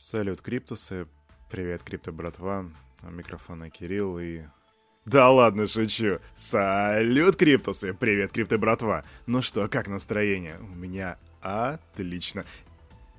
Салют, 0.00 0.42
Криптусы. 0.42 1.08
Привет, 1.50 1.82
Крипто 1.82 2.12
братва. 2.12 2.70
У 3.02 3.10
микрофона 3.10 3.68
Кирилл 3.68 4.20
и... 4.20 4.42
Да 5.04 5.28
ладно, 5.28 5.66
шучу. 5.66 6.20
Салют, 6.36 7.34
Криптусы. 7.34 7.92
Привет, 7.94 8.30
Крипто 8.30 8.58
братва. 8.58 9.04
Ну 9.26 9.42
что, 9.42 9.66
как 9.68 9.88
настроение? 9.88 10.56
У 10.60 10.76
меня 10.76 11.18
отлично. 11.42 12.44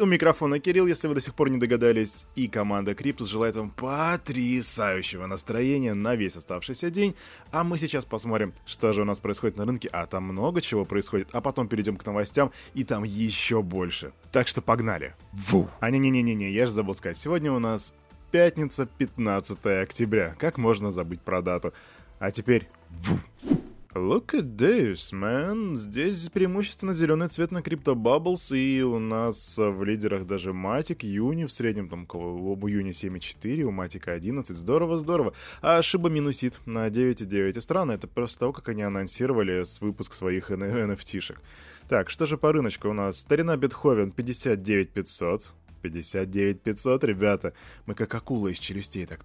У 0.02 0.06
микрофона 0.06 0.60
Кирилл, 0.60 0.88
если 0.88 1.10
вы 1.10 1.16
до 1.16 1.20
сих 1.20 1.36
пор 1.36 1.50
не 1.50 1.58
догадались, 1.58 2.26
и 2.34 2.48
команда 2.48 2.96
Криптус 2.96 3.28
желает 3.28 3.58
вам 3.58 3.70
потрясающего 3.70 5.28
настроения 5.28 5.94
на 5.94 6.16
весь 6.16 6.38
оставшийся 6.38 6.90
день, 6.90 7.16
а 7.52 7.66
мы 7.66 7.78
сейчас 7.78 8.06
посмотрим, 8.06 8.54
что 8.66 8.94
же 8.94 9.02
у 9.02 9.06
нас 9.06 9.20
происходит 9.20 9.58
на 9.58 9.66
рынке, 9.66 9.90
а 9.92 10.06
там 10.06 10.24
много 10.24 10.62
чего 10.62 10.86
происходит, 10.86 11.28
а 11.34 11.42
потом 11.42 11.68
перейдем 11.68 11.98
к 11.98 12.06
новостям, 12.06 12.54
и 12.76 12.86
там 12.86 13.04
еще 13.04 13.62
больше. 13.62 14.14
Так 14.32 14.48
что 14.48 14.62
погнали. 14.62 15.16
Ву! 15.34 15.68
А 15.82 15.92
не-не-не-не, 15.92 16.50
я 16.50 16.66
же 16.66 16.72
забыл 16.72 16.96
сказать, 16.96 17.18
сегодня 17.18 17.52
у 17.52 17.60
нас 17.60 17.94
пятница, 18.32 18.86
15 18.86 19.66
октября. 19.84 20.34
Как 20.40 20.58
можно 20.58 20.92
забыть 20.92 21.20
про 21.20 21.42
дату? 21.42 21.74
А 22.20 22.32
теперь... 22.32 22.70
Ву! 22.90 23.20
Look 23.96 24.36
at 24.36 24.56
this, 24.56 25.12
man. 25.12 25.76
Здесь 25.76 26.30
преимущественно 26.30 26.94
зеленый 26.94 27.28
цвет 27.28 27.50
на 27.50 27.58
Crypto 27.58 27.96
Bubbles, 27.96 28.56
и 28.56 28.84
у 28.84 29.00
нас 29.00 29.58
в 29.58 29.84
лидерах 29.84 30.28
даже 30.28 30.54
Матик, 30.54 31.02
Юни, 31.04 31.46
в 31.46 31.52
среднем 31.52 31.90
там 31.90 32.08
у 32.14 32.68
Юни 32.68 32.92
7.4, 32.92 33.64
у 33.64 33.72
Матика 33.72 34.12
11. 34.14 34.56
Здорово, 34.56 35.00
здорово. 35.00 35.34
А 35.64 35.82
Шиба 35.82 36.10
минусит 36.10 36.60
на 36.68 36.88
9.9. 36.88 37.58
И 37.58 37.62
странно, 37.62 37.94
это 37.94 38.08
просто 38.08 38.42
того, 38.42 38.54
как 38.54 38.70
они 38.70 38.84
анонсировали 38.84 39.64
с 39.64 39.82
выпуск 39.82 40.14
своих 40.14 40.52
NFT-шек. 40.52 41.40
Так, 41.88 42.12
что 42.12 42.28
же 42.28 42.38
по 42.38 42.52
рыночку 42.52 42.90
у 42.90 42.94
нас? 42.94 43.18
Старина 43.20 43.58
Бетховен 43.58 44.12
59 44.12 44.92
500. 44.92 45.48
59 45.82 46.62
500, 46.62 47.04
ребята. 47.06 47.54
Мы 47.88 47.96
как 47.96 48.14
акула 48.14 48.50
из 48.50 48.60
челюстей, 48.60 49.08
так 49.08 49.24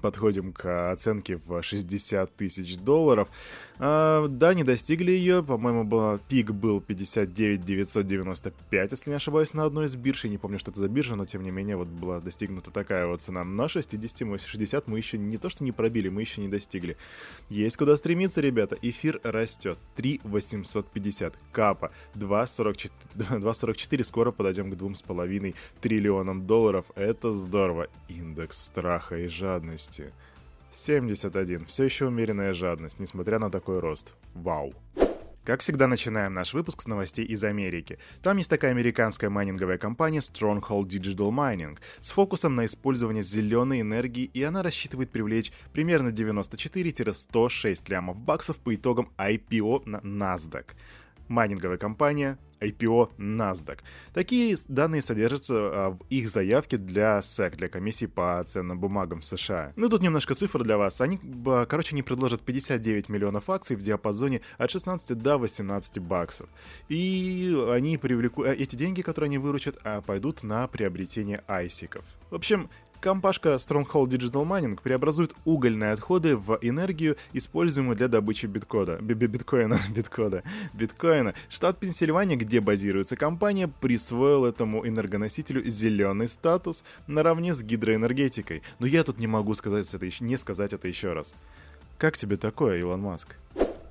подходим 0.00 0.52
к 0.52 0.90
оценке 0.90 1.40
в 1.44 1.62
60 1.62 2.34
тысяч 2.34 2.76
долларов. 2.76 3.28
А, 3.78 4.26
да, 4.28 4.54
не 4.54 4.64
достигли 4.64 5.10
ее. 5.10 5.42
По-моему, 5.42 5.84
была, 5.84 6.18
пик 6.28 6.50
был 6.50 6.80
59 6.80 7.64
995, 7.64 8.90
если 8.90 9.10
не 9.10 9.16
ошибаюсь, 9.16 9.52
на 9.52 9.64
одной 9.64 9.86
из 9.86 9.96
бирж. 9.96 10.24
Я 10.24 10.30
не 10.30 10.38
помню, 10.38 10.58
что 10.58 10.70
это 10.70 10.80
за 10.80 10.88
биржа, 10.88 11.16
но 11.16 11.26
тем 11.26 11.42
не 11.42 11.50
менее 11.50 11.76
вот 11.76 11.88
была 11.88 12.20
достигнута 12.20 12.70
такая 12.70 13.06
вот 13.06 13.20
цена. 13.20 13.44
На 13.44 13.68
60 13.68 14.20
мы 14.22 14.38
60 14.38 14.88
мы 14.88 14.98
еще 14.98 15.18
не 15.18 15.36
то, 15.36 15.50
что 15.50 15.64
не 15.64 15.72
пробили, 15.72 16.08
мы 16.08 16.22
еще 16.22 16.40
не 16.40 16.48
достигли. 16.48 16.96
Есть 17.50 17.76
куда 17.76 17.96
стремиться, 17.96 18.40
ребята. 18.40 18.78
Эфир 18.80 19.20
растет. 19.22 19.78
3 19.96 20.20
850. 20.24 21.34
Капа 21.52 21.92
2,44. 22.14 22.90
2,44. 23.14 24.04
Скоро 24.04 24.32
подойдем 24.32 24.70
к 24.70 24.74
2,5 24.74 25.54
триллионам 25.80 26.46
долларов. 26.46 26.86
Это 26.94 27.32
здорово. 27.32 27.88
Индекс 28.08 28.64
страха 28.64 29.25
и 29.26 29.28
жадности. 29.28 30.12
71. 30.72 31.66
Все 31.66 31.84
еще 31.84 32.06
умеренная 32.06 32.52
жадность, 32.52 32.98
несмотря 32.98 33.38
на 33.38 33.50
такой 33.50 33.80
рост. 33.80 34.14
Вау. 34.34 34.74
Как 35.44 35.60
всегда, 35.60 35.86
начинаем 35.86 36.34
наш 36.34 36.54
выпуск 36.54 36.82
с 36.82 36.88
новостей 36.88 37.24
из 37.24 37.44
Америки. 37.44 37.98
Там 38.20 38.36
есть 38.36 38.50
такая 38.50 38.72
американская 38.72 39.30
майнинговая 39.30 39.78
компания 39.78 40.18
Stronghold 40.18 40.88
Digital 40.88 41.30
Mining 41.30 41.78
с 42.00 42.10
фокусом 42.10 42.56
на 42.56 42.66
использование 42.66 43.22
зеленой 43.22 43.82
энергии, 43.82 44.24
и 44.24 44.42
она 44.42 44.64
рассчитывает 44.64 45.12
привлечь 45.12 45.52
примерно 45.72 46.08
94-106 46.08 47.84
лямов 47.86 48.18
баксов 48.18 48.56
по 48.56 48.74
итогам 48.74 49.12
IPO 49.18 49.82
на 49.86 49.98
NASDAQ 49.98 50.66
майнинговая 51.28 51.78
компания, 51.78 52.38
IPO 52.60 53.10
NASDAQ. 53.18 53.80
Такие 54.12 54.56
данные 54.68 55.02
содержатся 55.02 55.54
а, 55.54 55.90
в 55.90 56.00
их 56.08 56.28
заявке 56.28 56.76
для 56.76 57.18
SEC, 57.18 57.56
для 57.56 57.68
комиссии 57.68 58.06
по 58.06 58.42
ценным 58.46 58.78
бумагам 58.78 59.20
в 59.20 59.24
США. 59.24 59.72
Ну 59.76 59.88
тут 59.88 60.02
немножко 60.02 60.34
цифр 60.34 60.62
для 60.62 60.78
вас. 60.78 61.00
Они, 61.00 61.18
короче, 61.68 61.94
не 61.94 62.02
предложат 62.02 62.42
59 62.42 63.08
миллионов 63.08 63.50
акций 63.50 63.76
в 63.76 63.80
диапазоне 63.80 64.40
от 64.58 64.70
16 64.70 65.18
до 65.18 65.38
18 65.38 65.98
баксов. 65.98 66.48
И 66.88 67.56
они 67.70 67.98
привлекут, 67.98 68.46
э, 68.46 68.54
эти 68.54 68.76
деньги, 68.76 69.02
которые 69.02 69.28
они 69.28 69.38
выручат, 69.38 69.78
а, 69.84 70.00
пойдут 70.00 70.42
на 70.42 70.66
приобретение 70.68 71.42
айсиков. 71.46 72.04
В 72.30 72.34
общем, 72.34 72.70
Компашка 73.00 73.50
Stronghold 73.56 74.08
Digital 74.08 74.46
Mining 74.46 74.80
преобразует 74.82 75.34
угольные 75.44 75.92
отходы 75.92 76.36
в 76.36 76.58
энергию, 76.62 77.16
используемую 77.32 77.96
для 77.96 78.08
добычи 78.08 78.46
биткода, 78.46 78.98
биткоина, 79.00 79.80
биткода, 79.94 80.42
биткоина. 80.72 81.34
Штат 81.48 81.78
Пенсильвания, 81.78 82.36
где 82.36 82.60
базируется 82.60 83.16
компания, 83.16 83.68
присвоил 83.68 84.44
этому 84.44 84.86
энергоносителю 84.86 85.68
зеленый 85.68 86.28
статус 86.28 86.84
наравне 87.06 87.54
с 87.54 87.62
гидроэнергетикой. 87.62 88.62
Но 88.78 88.86
я 88.86 89.04
тут 89.04 89.18
не 89.18 89.26
могу 89.26 89.54
сказать 89.54 89.92
это, 89.92 90.10
не 90.20 90.36
сказать 90.36 90.72
это 90.72 90.88
еще 90.88 91.12
раз. 91.12 91.34
Как 91.98 92.16
тебе 92.16 92.36
такое, 92.36 92.78
Илон 92.78 93.00
Маск? 93.00 93.36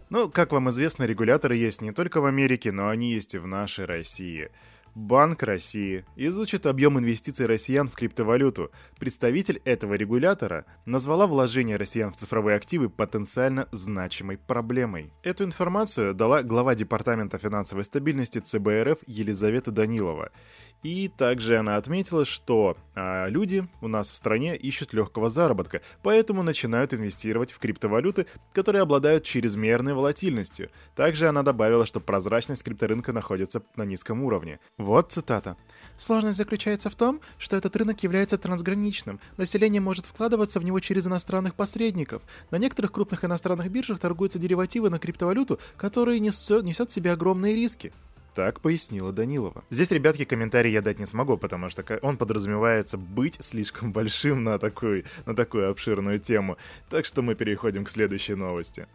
Ну, 0.09 0.29
как 0.29 0.51
вам 0.51 0.69
известно, 0.69 1.03
регуляторы 1.05 1.55
есть 1.55 1.81
не 1.81 1.91
только 1.91 2.21
в 2.21 2.25
Америке, 2.25 2.71
но 2.71 2.89
они 2.89 3.13
есть 3.13 3.33
и 3.33 3.39
в 3.39 3.47
нашей 3.47 3.85
России. 3.85 4.49
Банк 4.95 5.43
России 5.43 6.05
изучит 6.15 6.65
объем 6.65 6.97
инвестиций 6.97 7.47
россиян 7.47 7.89
в 7.89 7.95
криптовалюту. 7.95 8.71
Представитель 8.97 9.61
этого 9.65 9.95
регулятора 9.95 10.63
назвала 10.85 11.27
вложение 11.27 11.75
россиян 11.75 12.13
в 12.13 12.15
цифровые 12.15 12.55
активы 12.55 12.89
потенциально 12.89 13.67
значимой 13.73 14.37
проблемой. 14.37 15.11
Эту 15.21 15.43
информацию 15.43 16.13
дала 16.13 16.43
глава 16.43 16.75
Департамента 16.75 17.37
финансовой 17.37 17.83
стабильности 17.83 18.39
ЦБ 18.39 18.67
РФ 18.83 18.99
Елизавета 19.05 19.71
Данилова. 19.71 20.31
И 20.81 21.09
также 21.09 21.57
она 21.57 21.77
отметила, 21.77 22.25
что 22.25 22.77
а, 22.93 23.27
люди 23.27 23.67
у 23.81 23.87
нас 23.87 24.11
в 24.11 24.15
стране 24.15 24.55
ищут 24.55 24.93
легкого 24.93 25.29
заработка, 25.29 25.81
поэтому 26.03 26.43
начинают 26.43 26.93
инвестировать 26.93 27.51
в 27.51 27.57
криптовалюты, 27.57 28.27
которые 28.53 28.83
обладают 28.83 29.23
чрезмерной 29.23 29.95
волатильностью. 29.95 30.69
Также 30.95 31.27
она 31.27 31.41
добавила, 31.41 31.85
что 31.87 31.99
прозрачность 31.99 32.63
крипторынка 32.63 33.13
находится 33.13 33.63
на 33.75 33.83
низком 33.83 34.23
уровне. 34.23 34.59
Вот 34.85 35.11
цитата. 35.11 35.57
Сложность 35.97 36.37
заключается 36.37 36.91
в 36.91 36.95
том, 36.95 37.19
что 37.39 37.55
этот 37.55 37.75
рынок 37.75 38.03
является 38.03 38.37
трансграничным. 38.37 39.19
Население 39.35 39.81
может 39.81 40.05
вкладываться 40.05 40.59
в 40.59 40.63
него 40.63 40.79
через 40.79 41.07
иностранных 41.07 41.55
посредников. 41.55 42.21
На 42.51 42.57
некоторых 42.57 42.91
крупных 42.91 43.25
иностранных 43.25 43.71
биржах 43.71 43.99
торгуются 43.99 44.37
деривативы 44.37 44.91
на 44.91 44.99
криптовалюту, 44.99 45.59
которые 45.75 46.19
несут, 46.19 46.63
несут 46.63 46.91
в 46.91 46.93
себе 46.93 47.13
огромные 47.13 47.55
риски. 47.55 47.93
Так 48.35 48.59
пояснила 48.59 49.11
Данилова. 49.11 49.63
Здесь, 49.71 49.89
ребятки, 49.89 50.23
комментарий 50.23 50.71
я 50.71 50.83
дать 50.83 50.99
не 50.99 51.07
смогу, 51.07 51.35
потому 51.35 51.69
что 51.69 51.83
он 52.03 52.17
подразумевается 52.17 52.99
быть 52.99 53.37
слишком 53.39 53.91
большим 53.91 54.43
на, 54.43 54.59
такой, 54.59 55.05
на 55.25 55.35
такую 55.35 55.71
обширную 55.71 56.19
тему. 56.19 56.57
Так 56.91 57.07
что 57.07 57.23
мы 57.23 57.33
переходим 57.33 57.85
к 57.85 57.89
следующей 57.89 58.35
новости. 58.35 58.87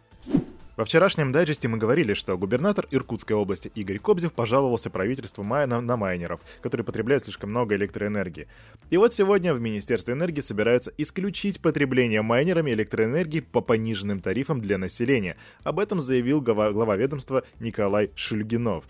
Во 0.77 0.85
вчерашнем 0.85 1.33
дайджесте 1.33 1.67
мы 1.67 1.77
говорили, 1.77 2.13
что 2.13 2.37
губернатор 2.37 2.87
Иркутской 2.91 3.35
области 3.35 3.69
Игорь 3.75 3.99
Кобзев 3.99 4.31
пожаловался 4.31 4.89
правительству 4.89 5.43
май 5.43 5.67
на, 5.67 5.97
майнеров, 5.97 6.39
которые 6.61 6.85
потребляют 6.85 7.23
слишком 7.25 7.49
много 7.49 7.75
электроэнергии. 7.75 8.47
И 8.89 8.95
вот 8.95 9.13
сегодня 9.13 9.53
в 9.53 9.59
Министерстве 9.59 10.13
энергии 10.13 10.39
собираются 10.39 10.93
исключить 10.97 11.61
потребление 11.61 12.21
майнерами 12.21 12.71
электроэнергии 12.71 13.41
по 13.41 13.59
пониженным 13.59 14.21
тарифам 14.21 14.61
для 14.61 14.77
населения. 14.77 15.35
Об 15.63 15.77
этом 15.77 15.99
заявил 15.99 16.39
глава, 16.39 16.71
глава 16.71 16.95
ведомства 16.95 17.43
Николай 17.59 18.11
Шульгинов. 18.15 18.85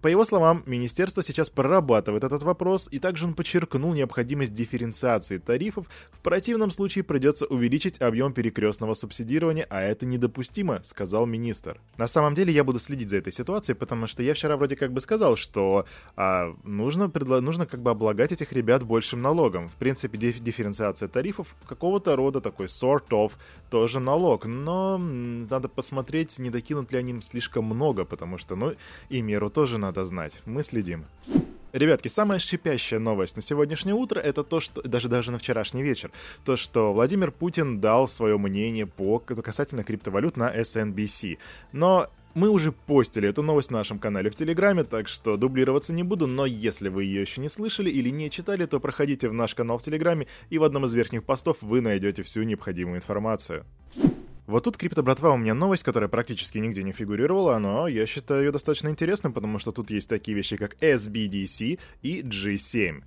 По 0.00 0.08
его 0.08 0.24
словам, 0.24 0.62
министерство 0.64 1.22
сейчас 1.22 1.50
прорабатывает 1.50 2.24
этот 2.24 2.42
вопрос, 2.42 2.88
и 2.90 2.98
также 2.98 3.26
он 3.26 3.34
подчеркнул 3.34 3.92
необходимость 3.92 4.54
дифференциации 4.54 5.36
тарифов, 5.36 5.86
в 6.10 6.20
противном 6.20 6.70
случае 6.70 7.04
придется 7.04 7.44
увеличить 7.44 8.00
объем 8.00 8.32
перекрестного 8.32 8.94
субсидирования, 8.94 9.66
а 9.68 9.82
это 9.82 10.06
недопустимо, 10.06 10.80
сказал 10.84 11.26
министр. 11.26 11.82
На 11.98 12.06
самом 12.06 12.34
деле 12.34 12.50
я 12.50 12.64
буду 12.64 12.78
следить 12.78 13.10
за 13.10 13.18
этой 13.18 13.32
ситуацией, 13.32 13.76
потому 13.76 14.06
что 14.06 14.22
я 14.22 14.32
вчера 14.32 14.56
вроде 14.56 14.74
как 14.74 14.90
бы 14.90 15.02
сказал, 15.02 15.36
что 15.36 15.84
а, 16.16 16.54
нужно, 16.64 17.10
предло... 17.10 17.40
нужно 17.40 17.66
как 17.66 17.82
бы 17.82 17.90
облагать 17.90 18.32
этих 18.32 18.52
ребят 18.52 18.82
большим 18.84 19.20
налогом. 19.20 19.68
В 19.68 19.74
принципе, 19.74 20.16
диф... 20.16 20.40
дифференциация 20.40 21.08
тарифов 21.08 21.54
какого-то 21.68 22.16
рода 22.16 22.40
такой 22.40 22.66
sort 22.66 23.08
of 23.10 23.32
тоже 23.70 24.00
налог, 24.00 24.46
но 24.46 24.96
надо 24.96 25.68
посмотреть, 25.68 26.38
не 26.38 26.48
докинут 26.48 26.90
ли 26.90 26.98
они 26.98 27.20
слишком 27.20 27.66
много, 27.66 28.06
потому 28.06 28.38
что, 28.38 28.56
ну, 28.56 28.74
и 29.10 29.20
меру 29.20 29.50
тоже 29.50 29.76
надо 29.76 29.89
надо 29.90 30.04
знать. 30.04 30.40
Мы 30.46 30.62
следим. 30.62 31.04
Ребятки, 31.72 32.08
самая 32.08 32.38
шипящая 32.38 33.00
новость 33.00 33.36
на 33.36 33.42
сегодняшнее 33.42 33.94
утро 33.94 34.20
это 34.20 34.44
то, 34.44 34.60
что 34.60 34.82
даже 34.82 35.08
даже 35.08 35.30
на 35.32 35.38
вчерашний 35.38 35.82
вечер, 35.82 36.10
то, 36.44 36.56
что 36.56 36.92
Владимир 36.92 37.32
Путин 37.32 37.80
дал 37.80 38.06
свое 38.06 38.38
мнение 38.38 38.86
по 38.86 39.18
касательно 39.18 39.82
криптовалют 39.84 40.36
на 40.36 40.56
SNBC. 40.56 41.38
Но 41.72 42.08
мы 42.34 42.50
уже 42.50 42.70
постили 42.70 43.28
эту 43.28 43.42
новость 43.42 43.70
в 43.70 43.72
нашем 43.72 43.98
канале 43.98 44.30
в 44.30 44.36
Телеграме, 44.36 44.84
так 44.84 45.08
что 45.08 45.36
дублироваться 45.36 45.92
не 45.92 46.04
буду, 46.04 46.28
но 46.28 46.46
если 46.46 46.88
вы 46.88 47.04
ее 47.04 47.22
еще 47.22 47.40
не 47.40 47.48
слышали 47.48 47.90
или 47.90 48.10
не 48.10 48.30
читали, 48.30 48.66
то 48.66 48.78
проходите 48.78 49.28
в 49.28 49.32
наш 49.32 49.56
канал 49.56 49.78
в 49.78 49.82
Телеграме, 49.82 50.28
и 50.50 50.58
в 50.58 50.62
одном 50.62 50.84
из 50.84 50.94
верхних 50.94 51.24
постов 51.24 51.56
вы 51.60 51.80
найдете 51.80 52.22
всю 52.22 52.44
необходимую 52.44 52.98
информацию. 52.98 53.64
Вот 54.50 54.64
тут, 54.64 54.76
крипто 54.76 55.04
братва, 55.04 55.30
у 55.30 55.36
меня 55.36 55.54
новость, 55.54 55.84
которая 55.84 56.08
практически 56.08 56.58
нигде 56.58 56.82
не 56.82 56.90
фигурировала, 56.90 57.56
но 57.58 57.86
я 57.86 58.04
считаю 58.04 58.46
ее 58.46 58.50
достаточно 58.50 58.88
интересной, 58.88 59.30
потому 59.30 59.60
что 59.60 59.70
тут 59.70 59.92
есть 59.92 60.08
такие 60.08 60.36
вещи, 60.36 60.56
как 60.56 60.74
SBDC 60.82 61.78
и 62.02 62.22
G7. 62.22 63.04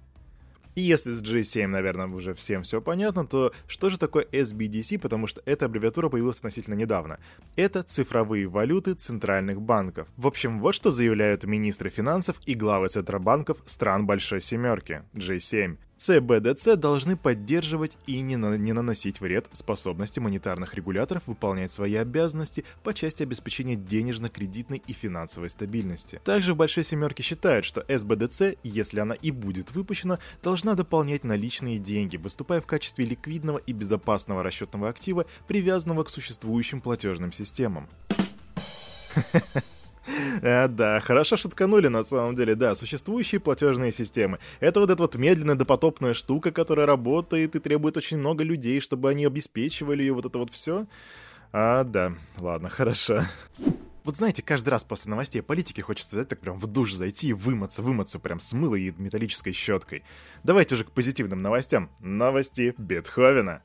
И 0.75 0.81
если 0.81 1.11
с 1.11 1.21
G7, 1.21 1.67
наверное, 1.67 2.07
уже 2.07 2.33
всем 2.33 2.63
все 2.63 2.79
понятно, 2.81 3.27
то 3.27 3.51
что 3.67 3.89
же 3.89 3.99
такое 3.99 4.23
SBDC, 4.23 4.99
потому 4.99 5.27
что 5.27 5.41
эта 5.45 5.65
аббревиатура 5.65 6.07
появилась 6.07 6.37
относительно 6.37 6.75
недавно. 6.75 7.19
Это 7.57 7.83
цифровые 7.83 8.47
валюты 8.47 8.93
центральных 8.93 9.61
банков. 9.61 10.07
В 10.15 10.27
общем, 10.27 10.61
вот 10.61 10.75
что 10.75 10.91
заявляют 10.91 11.43
министры 11.43 11.89
финансов 11.89 12.37
и 12.45 12.53
главы 12.53 12.87
центробанков 12.87 13.57
стран 13.65 14.05
Большой 14.05 14.39
Семерки, 14.39 15.03
G7. 15.13 15.77
ЦБДЦ 15.97 16.75
должны 16.75 17.15
поддерживать 17.15 17.97
и 18.07 18.19
не, 18.21 18.35
на, 18.35 18.57
не 18.57 18.73
наносить 18.73 19.21
вред 19.21 19.47
способности 19.53 20.19
монетарных 20.19 20.73
регуляторов 20.73 21.27
выполнять 21.27 21.71
свои 21.71 21.95
обязанности 21.95 22.65
по 22.83 22.93
части 22.93 23.23
обеспечения 23.23 23.75
денежно-кредитной 23.75 24.81
и 24.85 24.93
финансовой 24.93 25.49
стабильности. 25.49 26.21
Также 26.23 26.53
в 26.53 26.57
Большой 26.57 26.83
Семерке 26.83 27.23
считают, 27.23 27.65
что 27.65 27.85
СБДЦ, 27.87 28.57
если 28.63 28.99
она 28.99 29.15
и 29.15 29.31
будет 29.31 29.71
выпущена, 29.71 30.19
должна 30.41 30.75
дополнять 30.75 31.23
наличные 31.23 31.79
деньги, 31.79 32.17
выступая 32.17 32.61
в 32.61 32.65
качестве 32.65 33.05
ликвидного 33.05 33.59
и 33.59 33.73
безопасного 33.73 34.43
расчетного 34.43 34.89
актива, 34.89 35.25
привязанного 35.47 36.03
к 36.03 36.09
существующим 36.09 36.81
платежным 36.81 37.31
системам. 37.31 37.87
А, 40.41 40.67
да, 40.69 40.99
хорошо 40.99 41.37
шутканули 41.37 41.87
на 41.87 42.03
самом 42.03 42.35
деле, 42.35 42.55
да, 42.55 42.75
существующие 42.75 43.39
платежные 43.39 43.91
системы. 43.91 44.39
Это 44.59 44.79
вот 44.79 44.89
эта 44.89 45.01
вот 45.01 45.15
медленная 45.15 45.55
допотопная 45.55 46.13
штука, 46.13 46.51
которая 46.51 46.85
работает 46.85 47.55
и 47.55 47.59
требует 47.59 47.97
очень 47.97 48.17
много 48.17 48.43
людей, 48.43 48.81
чтобы 48.81 49.09
они 49.09 49.25
обеспечивали 49.25 50.03
ее, 50.03 50.13
вот 50.13 50.25
это 50.25 50.37
вот 50.37 50.51
все. 50.51 50.85
А, 51.51 51.83
да, 51.83 52.13
ладно, 52.39 52.69
хорошо. 52.69 53.23
Вот 54.03 54.17
знаете, 54.17 54.41
каждый 54.41 54.69
раз 54.69 54.83
после 54.83 55.11
новостей 55.11 55.39
о 55.39 55.43
политике 55.43 55.81
хочется 55.81 56.17
взять 56.17 56.27
так 56.27 56.39
прям 56.39 56.59
в 56.59 56.67
душ 56.67 56.93
зайти 56.93 57.27
и 57.29 57.33
вымыться, 57.33 57.81
вымыться 57.81 58.19
прям 58.19 58.39
с 58.41 58.51
мылой 58.51 58.81
и 58.81 58.93
металлической 58.97 59.53
щеткой. 59.53 60.03
Давайте 60.43 60.75
уже 60.75 60.83
к 60.83 60.91
позитивным 60.91 61.41
новостям. 61.41 61.89
Новости 62.01 62.75
Бетховена. 62.77 63.61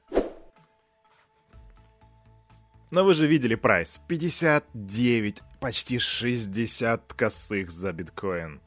Но 2.90 3.05
вы 3.05 3.14
же 3.14 3.26
видели 3.26 3.56
прайс. 3.56 4.00
59, 4.06 5.43
почти 5.61 5.99
60 5.99 7.13
косых 7.15 7.71
за 7.71 7.93
биткоин. 7.93 8.61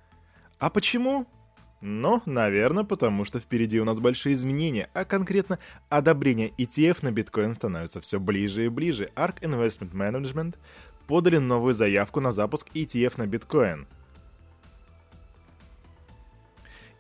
А 0.60 0.70
почему? 0.70 1.28
Ну, 1.82 2.22
наверное, 2.28 2.84
потому 2.84 3.26
что 3.26 3.40
впереди 3.40 3.80
у 3.80 3.86
нас 3.86 4.00
большие 4.00 4.34
изменения, 4.34 4.90
а 4.94 5.04
конкретно 5.04 5.58
одобрение 5.90 6.50
ETF 6.58 7.00
на 7.02 7.12
биткоин 7.12 7.56
становится 7.56 8.00
все 8.02 8.20
ближе 8.20 8.66
и 8.66 8.70
ближе. 8.70 9.10
ARK 9.16 9.42
Investment 9.42 9.92
Management 9.92 10.58
подали 11.08 11.38
новую 11.38 11.74
заявку 11.74 12.20
на 12.20 12.32
запуск 12.32 12.68
ETF 12.76 13.14
на 13.18 13.26
биткоин. 13.26 13.88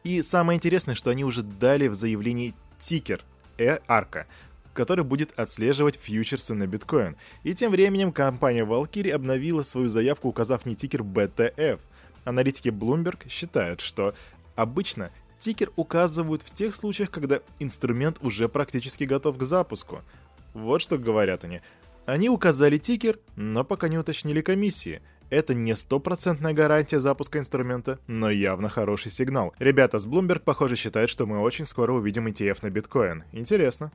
И 0.04 0.24
самое 0.24 0.58
интересное, 0.58 0.96
что 0.96 1.12
они 1.12 1.24
уже 1.24 1.44
дали 1.44 1.88
в 1.88 1.94
заявлении 1.94 2.56
тикер 2.80 3.24
э 3.60 3.78
арка, 3.88 4.26
который 4.74 5.04
будет 5.04 5.38
отслеживать 5.38 5.96
фьючерсы 5.96 6.54
на 6.54 6.68
биткоин. 6.68 7.16
И 7.44 7.54
тем 7.54 7.72
временем 7.72 8.12
компания 8.12 8.66
Valkyrie 8.66 9.12
обновила 9.12 9.64
свою 9.64 9.90
заявку, 9.90 10.30
указав 10.30 10.66
не 10.66 10.76
тикер 10.76 11.02
BTF. 11.02 11.80
Аналитики 12.24 12.70
Bloomberg 12.70 13.28
считают, 13.30 13.82
что 13.82 14.14
обычно 14.56 15.12
тикер 15.40 15.72
указывают 15.76 16.44
в 16.44 16.52
тех 16.54 16.76
случаях, 16.76 17.10
когда 17.10 17.40
инструмент 17.60 18.18
уже 18.22 18.48
практически 18.48 19.06
готов 19.06 19.38
к 19.38 19.44
запуску. 19.44 20.02
Вот 20.54 20.82
что 20.82 20.98
говорят 20.98 21.44
они. 21.44 21.62
Они 22.06 22.30
указали 22.30 22.78
тикер, 22.78 23.20
но 23.36 23.64
пока 23.64 23.88
не 23.88 23.98
уточнили 23.98 24.42
комиссии. 24.42 25.02
Это 25.30 25.54
не 25.54 25.76
стопроцентная 25.78 26.54
гарантия 26.54 27.00
запуска 27.00 27.40
инструмента, 27.40 28.00
но 28.06 28.30
явно 28.30 28.68
хороший 28.68 29.12
сигнал. 29.12 29.54
Ребята 29.60 29.98
с 29.98 30.06
Bloomberg, 30.06 30.42
похоже, 30.42 30.76
считают, 30.76 31.10
что 31.10 31.26
мы 31.26 31.40
очень 31.40 31.66
скоро 31.66 31.94
увидим 31.94 32.28
ETF 32.28 32.60
на 32.64 32.70
биткоин. 32.70 33.24
Интересно. 33.32 33.92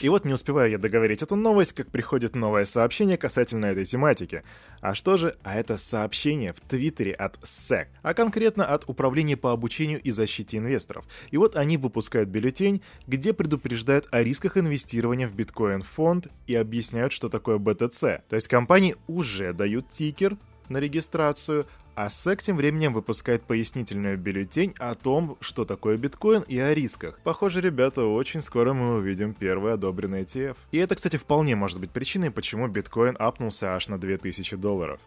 И 0.00 0.08
вот 0.08 0.24
не 0.24 0.32
успеваю 0.32 0.70
я 0.70 0.78
договорить 0.78 1.22
эту 1.22 1.36
новость, 1.36 1.72
как 1.72 1.90
приходит 1.90 2.34
новое 2.34 2.64
сообщение 2.64 3.16
касательно 3.16 3.66
этой 3.66 3.84
тематики. 3.84 4.42
А 4.80 4.94
что 4.94 5.16
же? 5.16 5.36
А 5.44 5.54
это 5.54 5.76
сообщение 5.76 6.52
в 6.52 6.60
Твиттере 6.60 7.12
от 7.12 7.38
SEC, 7.38 7.86
а 8.02 8.12
конкретно 8.12 8.66
от 8.66 8.88
Управления 8.88 9.36
по 9.36 9.52
обучению 9.52 10.00
и 10.02 10.10
защите 10.10 10.58
инвесторов. 10.58 11.06
И 11.30 11.36
вот 11.36 11.56
они 11.56 11.76
выпускают 11.76 12.28
бюллетень, 12.28 12.82
где 13.06 13.32
предупреждают 13.32 14.06
о 14.10 14.22
рисках 14.22 14.56
инвестирования 14.56 15.28
в 15.28 15.34
биткоин-фонд 15.34 16.28
и 16.46 16.54
объясняют, 16.54 17.12
что 17.12 17.28
такое 17.28 17.58
BTC. 17.58 18.22
То 18.28 18.36
есть 18.36 18.48
компании 18.48 18.96
уже 19.06 19.52
дают 19.52 19.88
тикер 19.88 20.36
на 20.68 20.78
регистрацию, 20.78 21.66
а 21.94 22.08
SEC 22.08 22.42
тем 22.42 22.56
временем 22.56 22.92
выпускает 22.92 23.42
пояснительную 23.42 24.18
бюллетень 24.18 24.74
о 24.78 24.94
том, 24.94 25.36
что 25.40 25.64
такое 25.64 25.96
биткоин 25.96 26.42
и 26.42 26.58
о 26.58 26.74
рисках. 26.74 27.18
Похоже, 27.22 27.60
ребята, 27.60 28.04
очень 28.04 28.40
скоро 28.40 28.72
мы 28.72 28.96
увидим 28.96 29.34
первый 29.34 29.72
одобренный 29.72 30.22
ETF. 30.22 30.56
И 30.72 30.78
это, 30.78 30.94
кстати, 30.94 31.16
вполне 31.16 31.56
может 31.56 31.80
быть 31.80 31.90
причиной, 31.90 32.30
почему 32.30 32.68
биткоин 32.68 33.16
апнулся 33.18 33.74
аж 33.74 33.88
на 33.88 33.98
2000 33.98 34.56
долларов. 34.56 35.00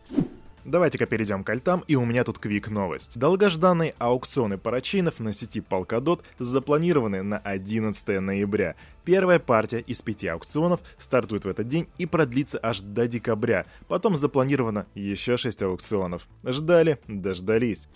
Давайте-ка 0.68 1.06
перейдем 1.06 1.46
к 1.46 1.50
альтам, 1.50 1.82
и 1.88 1.96
у 1.96 2.04
меня 2.04 2.26
тут 2.26 2.40
квик 2.40 2.70
новость. 2.70 3.18
Долгожданные 3.18 3.96
аукционы 4.00 4.58
парачейнов 4.58 5.22
на 5.22 5.32
сети 5.32 5.62
Polkadot 5.62 6.22
запланированы 6.40 7.24
на 7.24 7.38
11 7.38 8.20
ноября. 8.20 8.76
Первая 9.06 9.40
партия 9.40 9.80
из 9.80 10.02
пяти 10.02 10.28
аукционов 10.28 10.82
стартует 10.98 11.46
в 11.46 11.48
этот 11.48 11.70
день 11.70 11.88
и 11.98 12.06
продлится 12.06 12.60
аж 12.62 12.82
до 12.82 13.08
декабря. 13.08 13.66
Потом 13.88 14.18
запланировано 14.18 14.88
еще 14.94 15.38
6 15.38 15.64
аукционов. 15.64 16.28
Ждали, 16.44 17.00
дождались. 17.08 17.88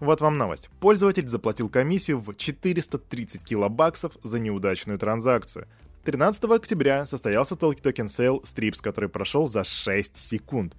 Вот 0.00 0.20
вам 0.20 0.38
новость. 0.38 0.70
Пользователь 0.80 1.28
заплатил 1.28 1.68
комиссию 1.68 2.18
в 2.18 2.34
430 2.34 3.44
килобаксов 3.44 4.14
за 4.24 4.40
неудачную 4.40 4.98
транзакцию. 4.98 5.68
13 6.04 6.42
октября 6.46 7.06
состоялся 7.06 7.54
токен 7.54 8.08
сейл 8.08 8.42
Strips, 8.44 8.82
который 8.82 9.08
прошел 9.08 9.46
за 9.46 9.62
6 9.62 10.16
секунд 10.16 10.74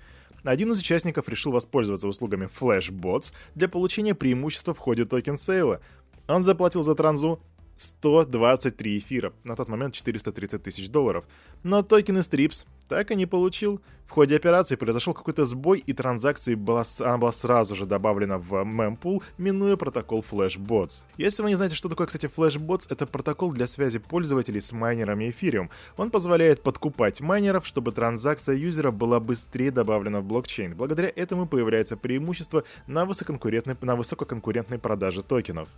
один 0.50 0.72
из 0.72 0.80
участников 0.80 1.30
решил 1.30 1.52
воспользоваться 1.52 2.08
услугами 2.08 2.50
FlashBots 2.60 3.34
для 3.56 3.70
получения 3.70 4.16
преимущества 4.16 4.74
в 4.74 4.80
ходе 4.80 5.06
токен-сейла. 5.06 5.80
Он 6.28 6.42
заплатил 6.42 6.84
за 6.84 6.96
транзу 6.96 7.40
123 7.80 9.00
эфира, 9.00 9.32
на 9.46 9.56
тот 9.56 9.70
момент 9.70 9.96
430 9.96 10.62
тысяч 10.62 10.90
долларов. 10.90 11.24
Но 11.64 11.82
токены 11.82 12.20
Strips 12.20 12.66
так 12.90 13.12
и 13.12 13.16
не 13.16 13.26
получил. 13.26 13.82
В 14.06 14.12
ходе 14.12 14.36
операции 14.36 14.76
произошел 14.76 15.14
какой-то 15.14 15.46
сбой, 15.46 15.80
и 15.80 15.94
транзакция 15.94 16.58
была, 16.58 16.84
она 17.00 17.18
была 17.20 17.32
сразу 17.32 17.76
же 17.76 17.86
добавлена 17.86 18.38
в 18.38 18.66
мемпул, 18.66 19.24
минуя 19.38 19.78
протокол 19.78 20.26
FlashBots. 20.30 21.04
Если 21.18 21.44
вы 21.44 21.50
не 21.50 21.56
знаете, 21.56 21.76
что 21.76 21.88
такое, 21.88 22.08
кстати, 22.08 22.26
FlashBots, 22.26 22.88
это 22.90 23.06
протокол 23.06 23.52
для 23.52 23.68
связи 23.68 24.00
пользователей 24.00 24.60
с 24.60 24.72
майнерами 24.72 25.26
Ethereum. 25.26 25.70
Он 25.96 26.10
позволяет 26.10 26.64
подкупать 26.64 27.22
майнеров, 27.22 27.66
чтобы 27.66 27.92
транзакция 27.92 28.56
юзера 28.56 28.92
была 28.92 29.20
быстрее 29.20 29.72
добавлена 29.72 30.20
в 30.20 30.26
блокчейн. 30.26 30.76
Благодаря 30.76 31.12
этому 31.16 31.48
появляется 31.48 31.96
преимущество 31.96 32.64
на 32.88 33.06
высококонкурентной, 33.06 33.78
на 33.82 33.96
высококонкурентной 33.96 34.80
продаже 34.80 35.22
токенов. 35.22 35.70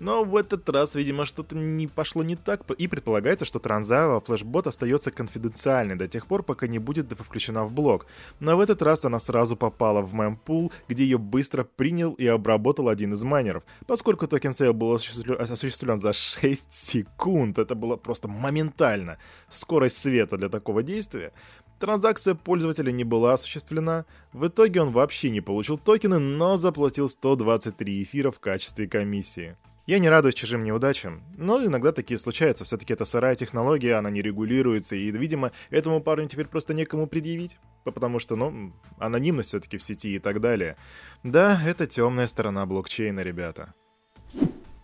Но 0.00 0.24
в 0.24 0.34
этот 0.34 0.68
раз, 0.70 0.94
видимо, 0.94 1.26
что-то 1.26 1.54
не 1.54 1.86
пошло 1.86 2.22
не 2.22 2.34
так, 2.34 2.68
и 2.70 2.88
предполагается, 2.88 3.44
что 3.44 3.58
транза 3.58 4.11
в 4.11 4.20
FlashBots 4.22 4.66
остается 4.66 5.10
конфиденциальной 5.10 5.94
до 5.94 6.08
тех 6.08 6.26
пор, 6.26 6.42
пока 6.42 6.66
не 6.66 6.78
будет 6.78 7.12
включена 7.12 7.64
в 7.64 7.72
блок. 7.72 8.06
Но 8.40 8.56
в 8.56 8.60
этот 8.60 8.80
раз 8.80 9.04
она 9.04 9.20
сразу 9.20 9.56
попала 9.56 10.00
в 10.00 10.14
мемпул, 10.14 10.72
где 10.88 11.04
ее 11.04 11.18
быстро 11.18 11.64
принял 11.64 12.14
и 12.14 12.26
обработал 12.26 12.88
один 12.88 13.12
из 13.12 13.22
майнеров. 13.22 13.62
Поскольку 13.86 14.26
токен 14.26 14.54
сейл 14.54 14.72
был 14.72 14.94
осуществлен 14.94 16.00
за 16.00 16.14
6 16.14 16.72
секунд, 16.72 17.58
это 17.58 17.74
было 17.74 17.96
просто 17.96 18.26
моментально. 18.26 19.18
Скорость 19.50 19.98
света 19.98 20.38
для 20.38 20.48
такого 20.48 20.82
действия. 20.82 21.32
Транзакция 21.78 22.34
пользователя 22.34 22.90
не 22.90 23.04
была 23.04 23.34
осуществлена. 23.34 24.06
В 24.32 24.46
итоге 24.46 24.80
он 24.80 24.92
вообще 24.92 25.28
не 25.28 25.42
получил 25.42 25.76
токены, 25.76 26.18
но 26.18 26.56
заплатил 26.56 27.08
123 27.08 28.02
эфира 28.02 28.30
в 28.30 28.38
качестве 28.38 28.86
комиссии. 28.86 29.56
Я 29.86 29.98
не 29.98 30.08
радуюсь 30.08 30.34
чужим 30.34 30.62
неудачам, 30.62 31.22
но 31.36 31.64
иногда 31.64 31.92
такие 31.92 32.18
случаются. 32.18 32.64
Все-таки 32.64 32.92
это 32.92 33.04
сырая 33.04 33.34
технология, 33.34 33.94
она 33.94 34.10
не 34.10 34.22
регулируется, 34.22 34.94
и, 34.94 35.10
видимо, 35.10 35.52
этому 35.70 36.00
парню 36.00 36.28
теперь 36.28 36.46
просто 36.46 36.74
некому 36.74 37.06
предъявить. 37.06 37.58
Потому 37.84 38.18
что, 38.18 38.36
ну, 38.36 38.72
анонимность 38.98 39.48
все-таки 39.48 39.78
в 39.78 39.82
сети 39.82 40.14
и 40.14 40.18
так 40.18 40.40
далее. 40.40 40.76
Да, 41.22 41.60
это 41.66 41.86
темная 41.86 42.26
сторона 42.26 42.66
блокчейна, 42.66 43.20
ребята. 43.20 43.74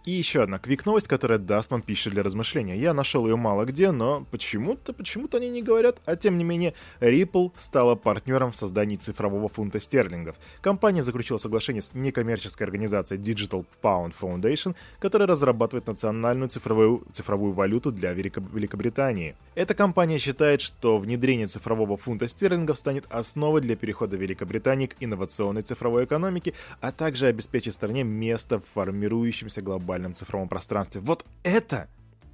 И 0.06 0.12
еще 0.12 0.44
одна 0.44 0.60
квик-новость, 0.60 1.08
которая 1.08 1.40
даст 1.40 1.72
вам 1.72 1.82
пищу 1.82 2.10
для 2.10 2.22
размышления. 2.22 2.76
Я 2.76 2.94
нашел 2.94 3.26
ее 3.26 3.34
мало 3.34 3.64
где, 3.64 3.90
но 3.90 4.24
почему-то, 4.30 4.92
почему-то 4.92 5.38
они 5.38 5.50
не 5.50 5.62
говорят. 5.62 5.98
А 6.06 6.14
тем 6.14 6.38
не 6.38 6.44
менее, 6.44 6.74
Ripple 7.00 7.50
стала 7.56 7.96
партнером 7.96 8.52
в 8.52 8.56
создании 8.56 8.94
цифрового 8.94 9.48
фунта 9.48 9.80
стерлингов. 9.80 10.36
Компания 10.60 11.02
заключила 11.02 11.38
соглашение 11.38 11.82
с 11.82 11.92
некоммерческой 11.92 12.66
организацией 12.68 13.20
Digital 13.20 13.66
Pound 13.82 14.14
Foundation, 14.20 14.76
которая 15.00 15.26
разрабатывает 15.26 15.88
национальную 15.88 16.50
цифровую, 16.50 17.02
цифровую 17.10 17.52
валюту 17.52 17.90
для 17.90 18.12
Великобритании. 18.12 19.34
Эта 19.56 19.74
компания 19.74 20.20
считает, 20.20 20.60
что 20.60 20.98
внедрение 20.98 21.48
цифрового 21.48 21.96
фунта 21.96 22.28
стерлингов 22.28 22.78
станет 22.78 23.06
основой 23.10 23.60
для 23.60 23.74
перехода 23.74 24.16
Великобритании 24.16 24.86
к 24.86 24.94
инновационной 25.00 25.62
цифровой 25.62 26.04
экономике, 26.04 26.52
а 26.80 26.92
также 26.92 27.26
обеспечит 27.26 27.74
стране 27.74 28.04
место 28.04 28.60
в 28.60 28.64
формирующемся 28.72 29.62
глобальном 29.62 29.95
глобальном 29.96 30.14
цифровом 30.14 30.48
пространстве. 30.48 31.00
Вот 31.00 31.24
это 31.42 31.88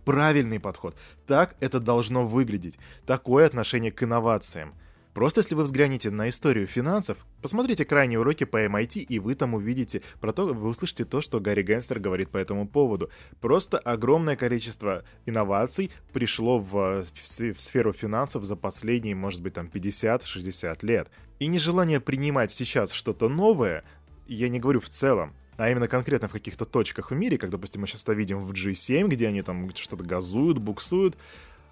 правильный 0.04 0.58
подход. 0.58 0.96
Так 1.26 1.54
это 1.60 1.78
должно 1.78 2.26
выглядеть. 2.26 2.76
Такое 3.06 3.46
отношение 3.46 3.92
к 3.92 4.02
инновациям. 4.02 4.74
Просто 5.14 5.40
если 5.40 5.54
вы 5.54 5.64
взглянете 5.64 6.10
на 6.10 6.28
историю 6.30 6.66
финансов, 6.66 7.18
посмотрите 7.42 7.84
крайние 7.84 8.18
уроки 8.18 8.44
по 8.44 8.64
MIT, 8.64 9.00
и 9.00 9.18
вы 9.18 9.34
там 9.34 9.52
увидите 9.54 10.00
про 10.20 10.32
то, 10.32 10.46
вы 10.46 10.68
услышите 10.68 11.04
то, 11.04 11.20
что 11.20 11.38
Гарри 11.38 11.62
Генстер 11.62 12.00
говорит 12.00 12.30
по 12.30 12.38
этому 12.38 12.66
поводу. 12.66 13.10
Просто 13.40 13.78
огромное 13.78 14.36
количество 14.36 15.04
инноваций 15.26 15.90
пришло 16.12 16.58
в, 16.58 17.04
в 17.04 17.60
сферу 17.60 17.92
финансов 17.92 18.44
за 18.44 18.56
последние, 18.56 19.14
может 19.14 19.42
быть, 19.42 19.52
там 19.52 19.70
50-60 19.72 20.78
лет. 20.86 21.10
И 21.40 21.46
нежелание 21.46 22.00
принимать 22.00 22.50
сейчас 22.50 22.90
что-то 22.92 23.28
новое, 23.28 23.84
я 24.26 24.48
не 24.48 24.60
говорю 24.60 24.80
в 24.80 24.88
целом, 24.88 25.34
а 25.56 25.70
именно 25.70 25.88
конкретно 25.88 26.28
в 26.28 26.32
каких-то 26.32 26.64
точках 26.64 27.10
в 27.10 27.14
мире, 27.14 27.38
как, 27.38 27.50
допустим, 27.50 27.80
мы 27.80 27.86
сейчас 27.86 28.02
это 28.02 28.12
видим 28.12 28.44
в 28.44 28.52
G7, 28.52 29.08
где 29.08 29.28
они 29.28 29.42
там 29.42 29.70
что-то 29.74 30.04
газуют, 30.04 30.58
буксуют, 30.58 31.16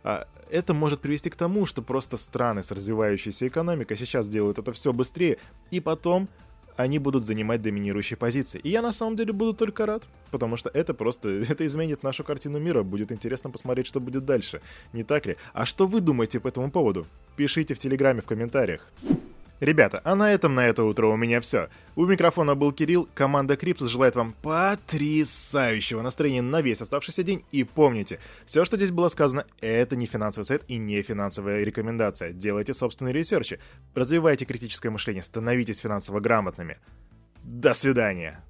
а, 0.02 0.26
это 0.50 0.74
может 0.74 1.00
привести 1.00 1.30
к 1.30 1.36
тому, 1.36 1.66
что 1.66 1.82
просто 1.82 2.16
страны 2.16 2.62
с 2.62 2.70
развивающейся 2.70 3.46
экономикой 3.46 3.96
сейчас 3.96 4.28
делают 4.28 4.58
это 4.58 4.72
все 4.72 4.92
быстрее, 4.92 5.38
и 5.70 5.80
потом 5.80 6.28
они 6.76 6.98
будут 6.98 7.24
занимать 7.24 7.62
доминирующие 7.62 8.16
позиции. 8.16 8.58
И 8.62 8.70
я 8.70 8.82
на 8.82 8.92
самом 8.92 9.16
деле 9.16 9.32
буду 9.32 9.54
только 9.54 9.86
рад, 9.86 10.08
потому 10.30 10.56
что 10.56 10.70
это 10.70 10.94
просто, 10.94 11.28
это 11.48 11.66
изменит 11.66 12.02
нашу 12.02 12.24
картину 12.24 12.58
мира. 12.58 12.82
Будет 12.82 13.12
интересно 13.12 13.50
посмотреть, 13.50 13.86
что 13.86 14.00
будет 14.00 14.24
дальше. 14.24 14.60
Не 14.92 15.02
так 15.02 15.26
ли? 15.26 15.36
А 15.52 15.66
что 15.66 15.86
вы 15.86 16.00
думаете 16.00 16.40
по 16.40 16.48
этому 16.48 16.70
поводу? 16.70 17.06
Пишите 17.36 17.74
в 17.74 17.78
Телеграме 17.78 18.22
в 18.22 18.26
комментариях. 18.26 18.90
Ребята, 19.60 20.00
а 20.04 20.14
на 20.14 20.32
этом 20.32 20.54
на 20.54 20.66
это 20.66 20.84
утро 20.84 21.06
у 21.06 21.16
меня 21.16 21.42
все. 21.42 21.68
У 21.94 22.06
микрофона 22.06 22.54
был 22.54 22.72
Кирилл, 22.72 23.06
команда 23.14 23.58
Криптус 23.58 23.90
желает 23.90 24.16
вам 24.16 24.34
потрясающего 24.40 26.00
настроения 26.00 26.40
на 26.40 26.62
весь 26.62 26.80
оставшийся 26.80 27.22
день. 27.22 27.44
И 27.52 27.64
помните, 27.64 28.20
все, 28.46 28.64
что 28.64 28.76
здесь 28.76 28.90
было 28.90 29.08
сказано, 29.08 29.44
это 29.60 29.96
не 29.96 30.06
финансовый 30.06 30.44
совет 30.44 30.64
и 30.66 30.78
не 30.78 31.02
финансовая 31.02 31.62
рекомендация. 31.62 32.32
Делайте 32.32 32.72
собственные 32.72 33.12
ресерчи, 33.12 33.60
развивайте 33.94 34.46
критическое 34.46 34.88
мышление, 34.88 35.22
становитесь 35.22 35.80
финансово 35.80 36.20
грамотными. 36.20 36.78
До 37.42 37.74
свидания. 37.74 38.42